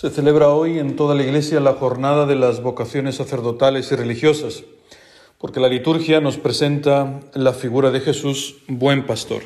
[0.00, 4.64] Se celebra hoy en toda la Iglesia la jornada de las vocaciones sacerdotales y religiosas,
[5.36, 9.42] porque la liturgia nos presenta la figura de Jesús, buen pastor.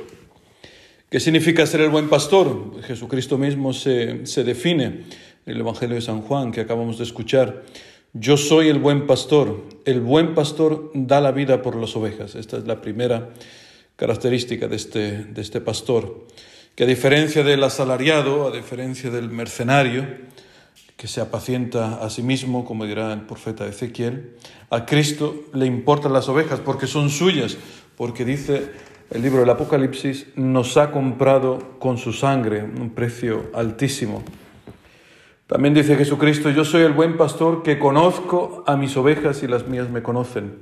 [1.11, 2.81] ¿Qué significa ser el buen pastor?
[2.85, 5.07] Jesucristo mismo se, se define en
[5.45, 7.65] el Evangelio de San Juan que acabamos de escuchar.
[8.13, 9.61] Yo soy el buen pastor.
[9.85, 12.37] El buen pastor da la vida por las ovejas.
[12.37, 13.31] Esta es la primera
[13.97, 16.29] característica de este, de este pastor,
[16.77, 20.07] que a diferencia del asalariado, a diferencia del mercenario,
[21.05, 24.37] que se apacienta a sí mismo, como dirá el profeta Ezequiel.
[24.71, 27.59] A Cristo le importan las ovejas porque son suyas,
[27.95, 28.71] porque dice
[29.11, 34.23] el libro del Apocalipsis, nos ha comprado con su sangre, un precio altísimo.
[35.47, 39.69] También dice Jesucristo, yo soy el buen pastor que conozco a mis ovejas y las
[39.69, 40.61] mías me conocen.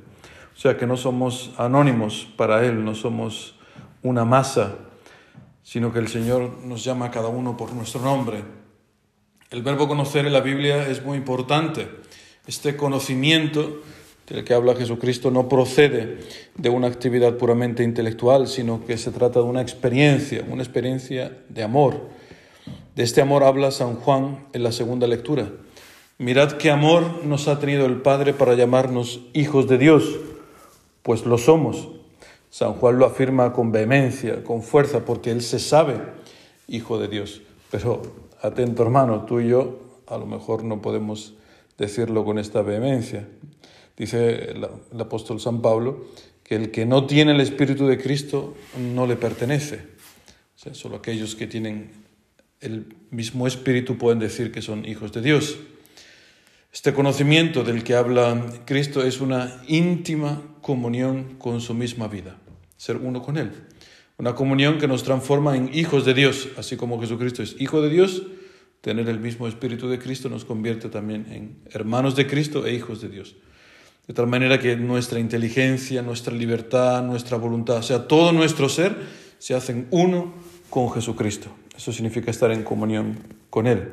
[0.57, 3.55] O sea que no somos anónimos para Él, no somos
[4.03, 4.75] una masa,
[5.63, 8.62] sino que el Señor nos llama a cada uno por nuestro nombre.
[9.53, 11.87] El verbo conocer en la Biblia es muy importante.
[12.47, 13.83] Este conocimiento
[14.27, 16.21] del que habla Jesucristo no procede
[16.57, 21.63] de una actividad puramente intelectual, sino que se trata de una experiencia, una experiencia de
[21.63, 22.09] amor.
[22.97, 25.51] De este amor habla San Juan en la segunda lectura.
[26.17, 30.17] Mirad qué amor nos ha tenido el Padre para llamarnos hijos de Dios,
[31.03, 31.89] pues lo somos.
[32.49, 36.01] San Juan lo afirma con vehemencia, con fuerza, porque él se sabe
[36.69, 37.43] hijo de Dios.
[37.73, 38.03] Pero
[38.43, 41.33] atento hermano, tú y yo a lo mejor no podemos
[41.79, 43.27] decirlo con esta vehemencia.
[43.97, 46.05] Dice el, apóstol San Pablo
[46.45, 48.55] que el que no tiene el Espíritu de Cristo
[48.95, 49.87] no le pertenece.
[50.73, 51.91] Solo aquellos que tienen
[52.61, 55.57] el mismo Espíritu pueden decir que son hijos de Dios.
[56.75, 62.37] Este conocimiento del que habla Cristo es una íntima comunión con su misma vida,
[62.77, 63.51] ser uno con Él.
[64.19, 67.91] Una comunión que nos transforma en hijos de Dios, así como Jesucristo es hijo de
[67.91, 68.23] Dios,
[68.83, 73.01] tener el mismo Espíritu de Cristo nos convierte también en hermanos de Cristo e hijos
[73.01, 73.37] de Dios.
[74.07, 78.97] De tal manera que nuestra inteligencia, nuestra libertad, nuestra voluntad, o sea, todo nuestro ser
[79.39, 80.35] se hacen uno
[80.69, 81.49] con Jesucristo.
[81.77, 83.19] Eso significa estar en comunión
[83.49, 83.93] con Él.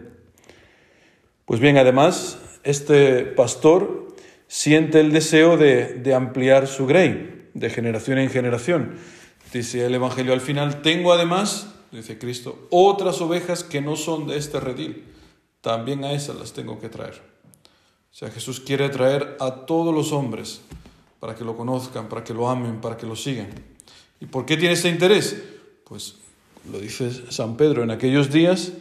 [1.46, 4.16] Pues bien, además, este pastor
[4.48, 8.96] siente el deseo de, de ampliar su grey, de generación en generación.
[9.54, 14.38] Dice el Evangelio al final, tengo además, dice Cristo, otras ovejas que no son de
[14.38, 15.06] este redil.
[15.62, 17.22] También a esas las tengo que traer.
[18.12, 20.62] O sea, Jesús quiere traer a todos los hombres
[21.20, 23.50] para que lo conozcan, para que lo amen, para que lo sigan.
[24.20, 25.42] ¿Y por qué tiene este interés?
[25.84, 26.16] Pues
[26.72, 28.74] lo dice San Pedro, en aquellos días,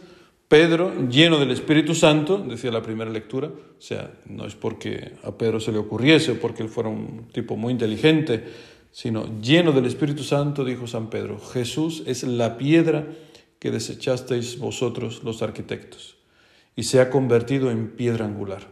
[0.47, 5.31] Pedro, lleno del Espíritu Santo, decía la primera lectura, o sea, no es porque a
[5.31, 8.45] Pedro se le ocurriese o porque él fuera un tipo muy inteligente,
[8.91, 13.07] sino lleno del Espíritu Santo, dijo San Pedro, Jesús es la piedra
[13.59, 16.15] que desechasteis vosotros los arquitectos
[16.75, 18.67] y se ha convertido en piedra angular.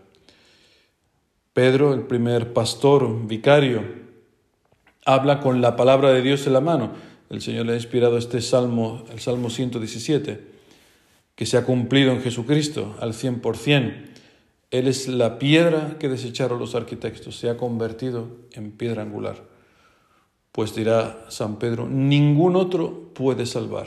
[1.53, 3.83] Pedro, el primer pastor, vicario,
[5.05, 6.91] habla con la palabra de Dios en la mano.
[7.29, 10.39] El Señor le ha inspirado este salmo, el Salmo 117,
[11.35, 14.05] que se ha cumplido en Jesucristo al 100%.
[14.71, 19.56] Él es la piedra que desecharon los arquitectos, se ha convertido en piedra angular.
[20.57, 23.85] Pues dirá San Pedro, ningún otro puede salvar.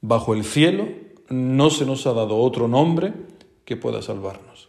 [0.00, 0.86] Bajo el cielo
[1.30, 3.12] no se nos ha dado otro nombre
[3.64, 4.68] que pueda salvarnos.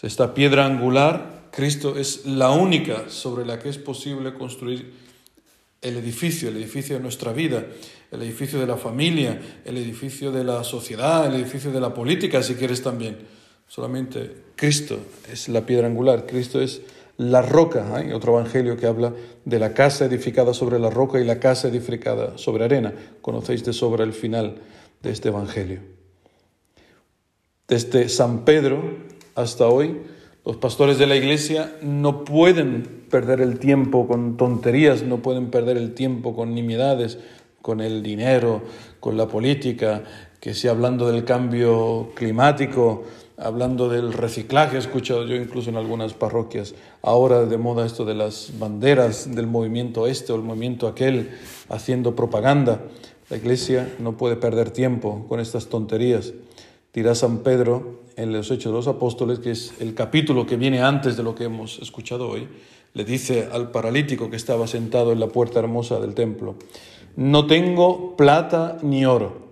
[0.00, 4.94] Esta piedra angular, Cristo es la única sobre la que es posible construir
[5.82, 7.66] el edificio, el edificio de nuestra vida,
[8.12, 12.44] el edificio de la familia, el edificio de la sociedad, el edificio de la política,
[12.44, 13.18] si quieres también.
[13.66, 16.80] Solamente Cristo es la piedra angular, Cristo es
[17.18, 17.94] la roca.
[17.94, 19.12] Hay otro evangelio que habla
[19.44, 22.94] de la casa edificada sobre la roca y la casa edificada sobre arena.
[23.20, 24.56] Conocéis de sobra el final
[25.02, 25.80] de este evangelio.
[27.66, 28.82] Desde San Pedro
[29.34, 30.00] hasta hoy,
[30.44, 35.76] los pastores de la iglesia no pueden perder el tiempo con tonterías, no pueden perder
[35.76, 37.18] el tiempo con nimiedades,
[37.60, 38.62] con el dinero,
[39.00, 40.04] con la política,
[40.40, 43.04] que si hablando del cambio climático,
[43.36, 48.14] hablando del reciclaje, he escuchado yo incluso en algunas parroquias, ahora de moda esto de
[48.14, 51.30] las banderas del movimiento este o el movimiento aquel,
[51.68, 52.80] haciendo propaganda.
[53.30, 56.32] La Iglesia no puede perder tiempo con estas tonterías.
[56.94, 60.82] Dirá San Pedro en los Hechos de los Apóstoles, que es el capítulo que viene
[60.82, 62.48] antes de lo que hemos escuchado hoy,
[62.94, 66.56] le dice al paralítico que estaba sentado en la puerta hermosa del templo,
[67.16, 69.47] no tengo plata ni oro,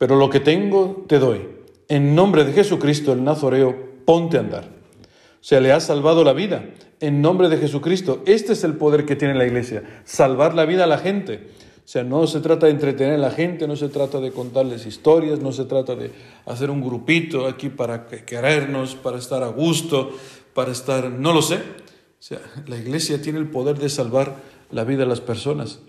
[0.00, 1.46] pero lo que tengo te doy
[1.90, 3.76] en nombre de Jesucristo el Nazoreo,
[4.06, 4.64] ponte a andar.
[4.64, 6.70] O sea, le ha salvado la vida.
[7.00, 10.84] En nombre de Jesucristo, este es el poder que tiene la iglesia, salvar la vida
[10.84, 11.50] a la gente.
[11.84, 15.40] sea, no se trata de entretener a la gente, no se trata de contarles historias,
[15.40, 16.12] no se trata de
[16.46, 20.12] hacer un grupito aquí para querernos, para estar a gusto,
[20.54, 21.56] para estar, no lo sé.
[21.56, 24.36] O sea, la iglesia tiene el poder de salvar
[24.70, 25.80] la vida de las personas.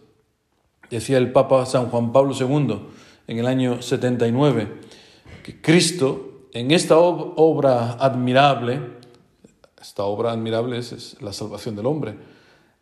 [0.90, 2.82] Decía el Papa San Juan Pablo II
[3.28, 4.68] en el año 79
[5.44, 8.82] que Cristo en esta obra admirable,
[9.82, 12.16] esta obra admirable es la salvación del hombre,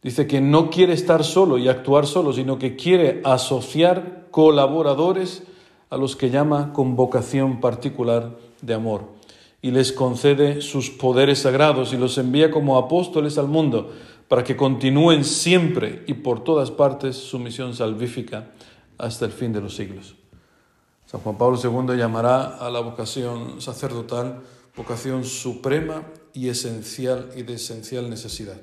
[0.02, 5.44] Dice que no quiere estar solo y actuar solo, sino que quiere asociar colaboradores
[5.90, 9.20] a los que llama con vocación particular de amor
[9.62, 13.92] y les concede sus poderes sagrados y los envía como apóstoles al mundo
[14.30, 18.52] para que continúen siempre y por todas partes su misión salvífica
[18.98, 20.19] hasta el fin de los siglos.
[21.10, 24.42] San Juan Pablo II llamará a la vocación sacerdotal
[24.78, 26.04] vocación suprema
[26.34, 28.58] y esencial y de esencial necesidad.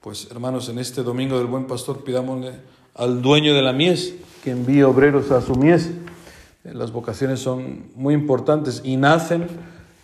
[0.00, 2.52] Pues hermanos, en este domingo del buen pastor pidámosle
[2.94, 5.90] al dueño de la mies que envíe obreros a su mies.
[6.64, 9.46] Las vocaciones son muy importantes y nacen,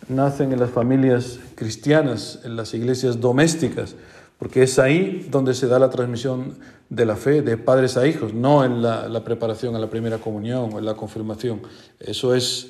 [0.09, 3.97] nacen en las familias cristianas, en las iglesias domésticas,
[4.41, 6.59] porque es ahí donde se da la transmisión
[6.89, 10.73] de la fe de padres a hijos, no en la, preparación a la primera comunión
[10.73, 11.61] o en la confirmación.
[12.01, 12.69] Eso es,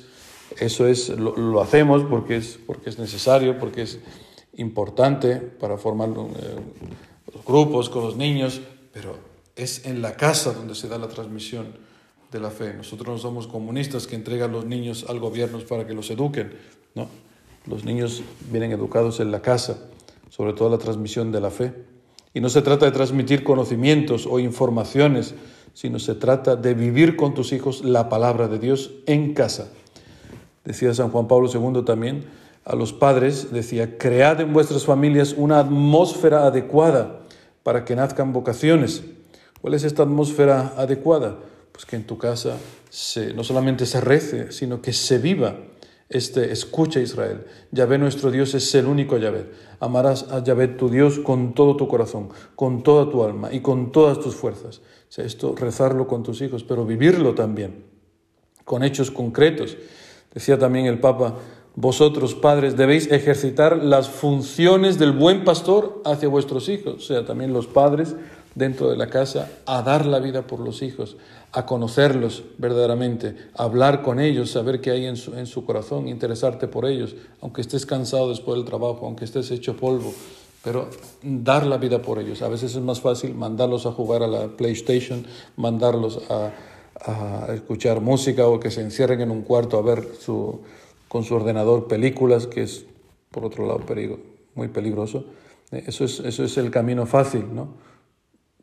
[0.59, 3.99] eso es lo, hacemos porque es, porque es necesario, porque es
[4.57, 6.59] importante para formar eh,
[7.47, 8.59] grupos, con los niños,
[8.91, 9.17] pero
[9.55, 11.67] es en la casa donde se da la transmisión
[12.33, 12.73] de la fe.
[12.73, 16.53] Nosotros no somos comunistas que entregan los niños al gobierno para que los eduquen,
[16.95, 17.07] no.
[17.65, 19.77] Los niños vienen educados en la casa,
[20.31, 21.73] sobre todo la transmisión de la fe.
[22.33, 25.35] Y no se trata de transmitir conocimientos o informaciones,
[25.73, 29.73] sino se trata de vivir con tus hijos la palabra de Dios en casa.
[30.63, 32.23] Decía San Juan Pablo II también
[32.63, 37.19] a los padres, decía, cread en vuestras familias una atmósfera adecuada
[37.63, 39.03] para que nazcan vocaciones.
[39.59, 41.39] ¿Cuál es esta atmósfera adecuada?
[41.73, 42.55] Pues que en tu casa
[42.89, 45.57] se, no solamente se rece, sino que se viva
[46.11, 47.45] este escucha Israel.
[47.71, 49.45] Yahvé nuestro Dios es el único Yahvé.
[49.79, 53.91] Amarás a Yahvé tu Dios con todo tu corazón, con toda tu alma y con
[53.91, 54.81] todas tus fuerzas.
[55.17, 57.85] Esto rezarlo con tus hijos, pero vivirlo también,
[58.63, 59.77] con hechos concretos.
[60.33, 61.35] Decía también el Papa,
[61.75, 67.53] vosotros, padres, debéis ejercitar las funciones del buen pastor hacia vuestros hijos, o sea, también
[67.53, 68.15] los padres
[68.55, 71.17] dentro de la casa, a dar la vida por los hijos,
[71.51, 76.07] a conocerlos verdaderamente, a hablar con ellos, saber qué hay en su, en su corazón,
[76.07, 80.13] interesarte por ellos, aunque estés cansado después del trabajo, aunque estés hecho polvo,
[80.63, 80.89] pero
[81.21, 82.41] dar la vida por ellos.
[82.41, 85.25] A veces es más fácil mandarlos a jugar a la PlayStation,
[85.55, 86.51] mandarlos a,
[87.05, 90.61] a escuchar música o que se encierren en un cuarto a ver su
[91.11, 92.85] con su ordenador películas, que es,
[93.31, 93.81] por otro lado,
[94.55, 95.25] muy peligroso.
[95.69, 97.73] Eso es, eso es el camino fácil, ¿no?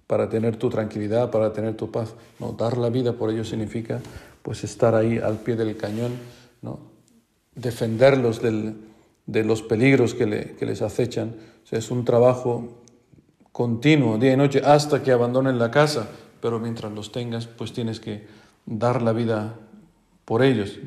[0.09, 2.15] Para tener tu tranquilidad, para tener tu paz.
[2.41, 4.01] No, dar la vida por ello significa
[4.43, 6.13] pues estar ahí al pie del cañón,
[6.63, 6.81] ¿no?
[7.55, 11.37] defenderlos de los peligros que, les acechan.
[11.71, 12.83] es un trabajo
[13.53, 16.09] continuo, día y noche, hasta que abandonen la casa,
[16.41, 18.27] pero mientras los tengas, pues tienes que
[18.65, 19.57] dar la vida
[20.25, 20.79] por ellos.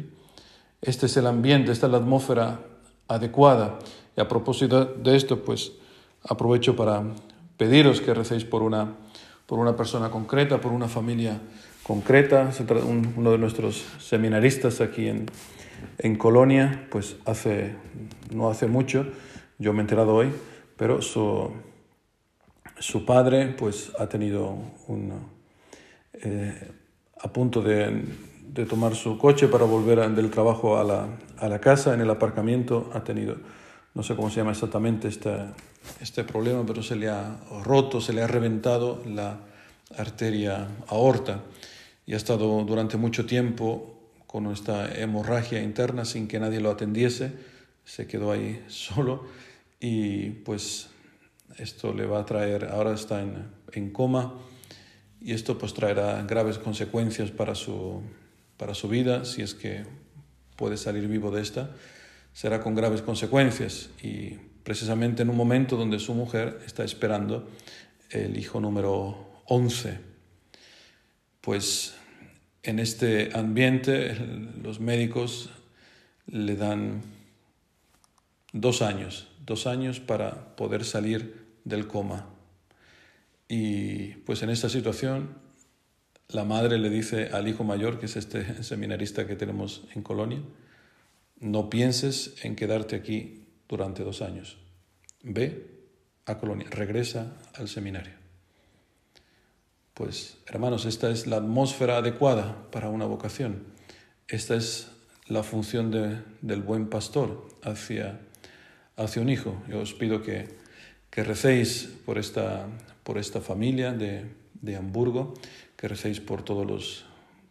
[0.81, 2.61] Este es el ambiente, esta es la atmósfera
[3.07, 3.79] adecuada.
[4.15, 5.73] Y a propósito de esto, pues
[6.23, 7.03] aprovecho para
[7.57, 8.95] pediros que recéis por una,
[9.51, 11.41] por una persona concreta, por una familia
[11.83, 12.51] concreta.
[13.17, 15.25] Uno de nuestros seminaristas aquí en,
[15.97, 17.75] en Colonia, pues hace,
[18.33, 19.07] no hace mucho,
[19.59, 20.31] yo me he enterado hoy,
[20.77, 21.51] pero su,
[22.79, 24.55] su padre pues ha tenido
[24.87, 25.19] un,
[26.13, 26.71] eh,
[27.21, 28.05] a punto de
[28.53, 32.09] de tomar su coche para volver del trabajo a la, a la, casa, en el
[32.09, 33.37] aparcamiento, ha tenido,
[33.93, 35.31] no sé cómo se llama exactamente este,
[35.99, 39.39] este problema, pero se le ha roto, se le ha reventado la
[39.97, 41.41] arteria aorta.
[42.05, 47.33] Y ha estado durante mucho tiempo con esta hemorragia interna sin que nadie lo atendiese,
[47.83, 49.25] se quedó ahí solo.
[49.79, 50.89] Y pues
[51.57, 54.35] esto le va a traer, ahora está en, en coma.
[55.19, 58.01] Y esto pues traerá graves consecuencias para su,
[58.57, 59.85] para su vida, si es que
[60.55, 61.71] puede salir vivo de esta,
[62.33, 67.49] será con graves consecuencias y precisamente en un momento donde su mujer está esperando
[68.09, 69.97] el hijo número 11.
[71.41, 71.95] Pues
[72.63, 74.15] en este ambiente
[74.61, 75.49] los médicos
[76.27, 77.01] le dan
[78.53, 82.27] dos años, dos años para poder salir del coma.
[83.47, 85.35] Y pues en esta situación
[86.29, 90.39] la madre le dice al hijo mayor, que es este seminarista que tenemos en Colonia,
[91.41, 94.57] no pienses en quedarte aquí durante dos años.
[95.23, 95.67] Ve
[96.25, 98.13] a Colonia, regresa al seminario.
[99.93, 103.63] Pues hermanos, esta es la atmósfera adecuada para una vocación.
[104.27, 104.91] Esta es
[105.27, 105.91] la función
[106.41, 108.19] del buen pastor hacia,
[108.95, 109.61] hacia un hijo.
[109.67, 110.47] Yo os pido que,
[111.09, 112.67] que recéis por esta,
[113.03, 114.25] por esta familia de,
[114.61, 115.33] de Hamburgo,
[115.75, 117.05] que recéis por todos los,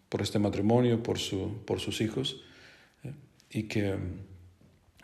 [0.08, 2.42] por este matrimonio, por, su, por sus hijos,
[3.50, 3.98] y que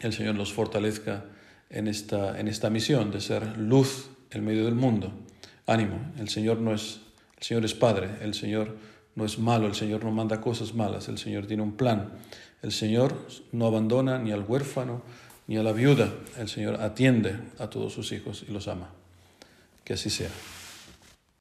[0.00, 1.25] el Señor los fortalezca
[1.69, 5.12] en esta, en esta misión de ser luz en medio del mundo.
[5.67, 7.00] Ánimo, el Señor no es,
[7.38, 8.76] el Señor es Padre, el Señor
[9.17, 12.12] no es malo, el Señor no manda cosas malas, el Señor tiene un plan.
[12.62, 15.03] El Señor no abandona ni al huérfano
[15.47, 18.91] ni a la viuda, el Señor atiende a todos sus hijos y los ama.
[19.85, 20.31] Que así sea.